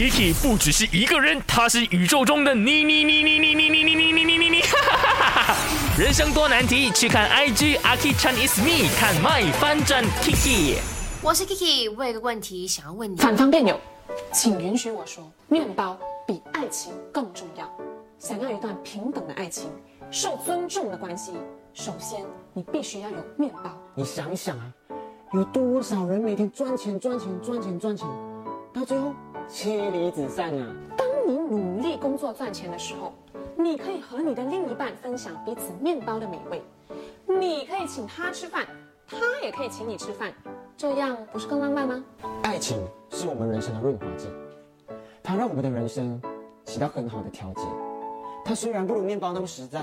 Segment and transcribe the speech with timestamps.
[0.00, 4.62] Kiki 不只是一个人，他是宇宙中的你你你你你你你你你你你你你，
[5.98, 10.76] 人生多难题，去看 IG Aki Chan is me，看 My 翻转 Kiki。
[11.20, 13.16] 我是 Kiki，我有个问题想要问你。
[13.18, 13.78] 反方辩友，
[14.32, 17.70] 请允许我说，面包比爱情更重要。
[18.18, 19.70] 想要一段平等的爱情，
[20.10, 21.32] 受尊重的关系，
[21.74, 22.24] 首先
[22.54, 23.78] 你必须要有面包。
[23.94, 24.72] 你想想啊，
[25.34, 28.08] 有多少人每天赚钱赚钱赚钱赚钱，
[28.72, 29.12] 到最后
[29.50, 30.74] 妻离子散啊？
[30.96, 33.12] 当你努力工作赚钱的时候，
[33.56, 36.62] 你可以和你的另一半分享彼此面包的美味，
[37.26, 38.64] 你可以请他吃饭，
[39.08, 40.32] 他也可以请你吃饭，
[40.76, 42.04] 这样不是更浪漫吗？
[42.44, 42.78] 爱情
[43.10, 44.28] 是我们人生的润滑剂，
[45.20, 46.22] 它让我们的人生
[46.64, 47.62] 起到很好的调节。
[48.44, 49.82] 它虽然不如面包那么实在，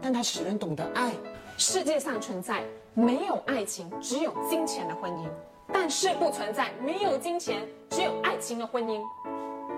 [0.00, 1.12] 但它使人懂得爱。
[1.56, 2.62] 世界上存在
[2.94, 5.28] 没有爱情，只有金钱的婚姻，
[5.72, 9.02] 但是不存在没有金钱，只有爱情的婚姻。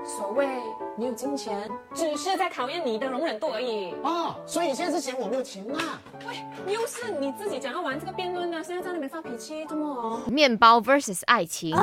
[0.05, 0.47] 所谓
[0.95, 3.95] 你有金钱，只是在考验你的容忍度而已。
[4.03, 5.99] 哦，所以你现在是嫌我没有钱啊？
[6.29, 10.21] 喂，又是你自己讲要玩这个辩论的，现在在那边发脾气，怎么？
[10.27, 11.75] 面包 vs 爱情。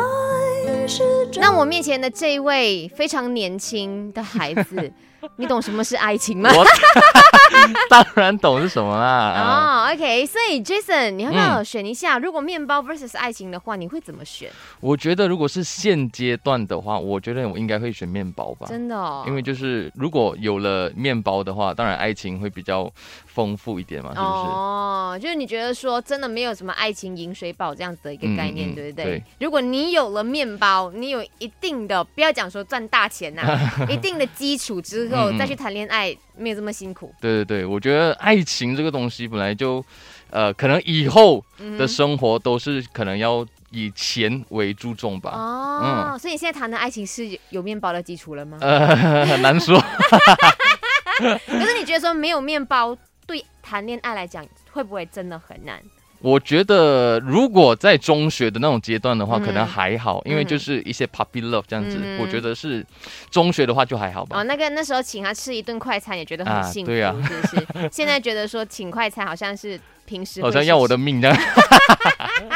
[1.40, 4.92] 那我面前的这一位非常年轻的孩子，
[5.38, 6.50] 你懂什么是爱情吗？
[6.54, 6.66] 我
[7.90, 9.86] 当然懂是什么啦。
[9.88, 12.18] 哦，OK，所以 Jason，你要不要选一下？
[12.20, 14.50] 如果面包 versus 爱情的话，你会怎么选？
[14.80, 18.68] 我觉得如果是现阶段的话，我觉得我应该会选面包吧。
[18.70, 22.90] 真的哦，因为就是如果有了面包的话，当然爱情会比较
[23.26, 24.30] 丰富一点嘛，是不是？
[24.30, 29.06] 哦，就是你觉得说真的没有什么爱情饮水饱这样子的一个概念，嗯嗯对不对？
[29.06, 33.42] 对如果你有了面包，你有一定的不要讲说赚大钱呐、
[33.90, 37.14] 一定的基础之后再去谈恋爱，没有这么辛苦。
[37.22, 39.84] 对对对，我觉得爱情这个东西本来就，
[40.30, 45.32] 呃，可能以后嗯的生活都是可能要以钱为注重吧。
[45.32, 48.58] 哦，所以你现在谈的爱情是有面包的基础了吗？
[48.62, 49.80] 呃， 很难说。
[51.20, 55.82] 可是你觉得说没有面包对谈恋爱来讲，会不会真的很难？
[56.20, 62.86] 我觉得如果在中学的那种阶段的话，嗯可能还好，因为嗯就是一些 puppy love 这样子，嗯我觉得是
[63.30, 64.40] 中学的话就还好吧。
[64.40, 67.48] 哦，那个那时候请他吃一顿快餐也觉得很啊幸福，对啊是不
[67.82, 67.90] 是？
[67.94, 71.38] 现在觉得说请快餐好像是平时好像要我的命这样。